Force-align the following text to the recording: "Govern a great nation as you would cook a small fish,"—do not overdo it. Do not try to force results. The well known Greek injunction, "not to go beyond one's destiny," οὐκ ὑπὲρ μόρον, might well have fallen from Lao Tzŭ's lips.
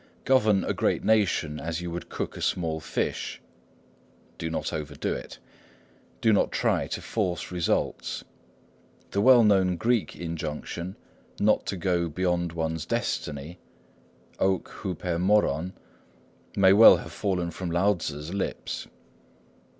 "Govern 0.25 0.63
a 0.63 0.73
great 0.73 1.03
nation 1.03 1.59
as 1.59 1.79
you 1.79 1.91
would 1.91 2.09
cook 2.09 2.35
a 2.35 2.41
small 2.41 2.79
fish,"—do 2.79 4.49
not 4.49 4.73
overdo 4.73 5.13
it. 5.13 5.37
Do 6.21 6.33
not 6.33 6.51
try 6.51 6.87
to 6.87 7.01
force 7.03 7.51
results. 7.51 8.23
The 9.11 9.21
well 9.21 9.43
known 9.43 9.77
Greek 9.77 10.15
injunction, 10.15 10.95
"not 11.39 11.67
to 11.67 11.77
go 11.77 12.07
beyond 12.09 12.53
one's 12.53 12.87
destiny," 12.87 13.59
οὐκ 14.39 14.63
ὑπὲρ 14.63 15.19
μόρον, 15.23 15.73
might 16.57 16.73
well 16.73 16.97
have 16.97 17.11
fallen 17.11 17.51
from 17.51 17.69
Lao 17.69 17.93
Tzŭ's 17.93 18.33
lips. 18.33 18.87